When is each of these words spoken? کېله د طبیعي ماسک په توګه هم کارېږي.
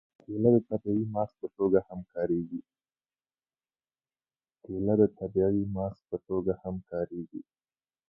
کېله 0.23 0.49
د 0.55 0.57
طبیعي 0.69 1.05
ماسک 5.73 6.09
په 6.11 6.17
توګه 6.27 6.59
هم 6.67 6.77
کارېږي. 6.91 7.41